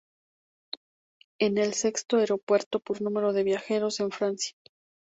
Es 1.39 1.55
el 1.55 1.75
sexto 1.75 2.17
aeropuerto 2.17 2.79
por 2.79 3.03
número 3.03 3.33
de 3.33 3.43
viajeros 3.43 3.97
de 3.97 4.09
Francia. 4.09 4.55